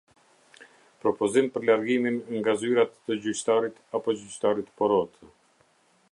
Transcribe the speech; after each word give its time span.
Propozim 1.03 1.49
për 1.57 1.67
largimin 1.69 2.17
nga 2.37 2.55
zyra 2.63 2.85
të 2.93 3.17
gjyqtarit 3.25 3.77
apo 3.99 4.19
gjyqtarit 4.23 4.73
porotë. 4.81 5.29